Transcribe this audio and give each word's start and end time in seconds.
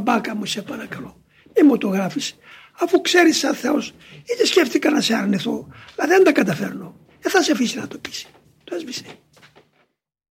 μπαμπάκα 0.00 0.34
μου 0.34 0.46
σε 0.46 0.62
παρακαλώ, 0.62 1.22
μη 1.56 1.68
μου 1.68 1.78
το 1.78 1.88
γράφεις. 1.88 2.36
Αφού 2.80 3.00
ξέρεις 3.00 3.38
σαν 3.38 3.54
Θεός, 3.54 3.94
είτε 4.32 4.46
σκέφτηκα 4.46 4.90
να 4.90 5.00
σε 5.00 5.14
αρνηθώ, 5.14 5.68
αλλά 5.96 6.08
δεν 6.08 6.24
τα 6.24 6.32
καταφέρνω. 6.32 6.94
Δεν 7.20 7.32
θα 7.32 7.42
σε 7.42 7.52
αφήσει 7.52 7.78
να 7.78 7.86
το 7.88 7.98
πεις. 7.98 8.26
Το 8.64 8.74
έσβησε. 8.74 9.04